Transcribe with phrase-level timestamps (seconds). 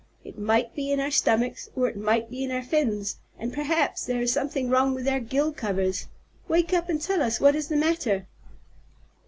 [0.23, 4.03] It might be in our stomachs, or it might be in our fins, and perhaps
[4.03, 6.07] there is something wrong with our gill covers.
[6.47, 8.25] Wake up and tell us what is the matter."